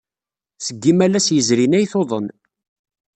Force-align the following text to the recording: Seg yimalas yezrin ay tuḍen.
Seg 0.65 0.77
yimalas 0.85 1.27
yezrin 1.35 1.77
ay 1.77 1.85
tuḍen. 1.91 2.27